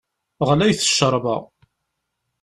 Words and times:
Ɣlayet 0.49 0.81
cceṛba! 0.87 1.35